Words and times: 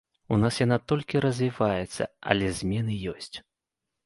У 0.35 0.37
нас 0.43 0.55
яна 0.65 0.77
толькі 0.91 1.21
развіваецца, 1.25 2.09
але 2.33 2.49
змены 2.63 2.99
ёсць. 3.15 3.31